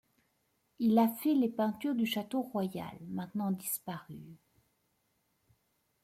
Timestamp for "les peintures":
1.35-1.93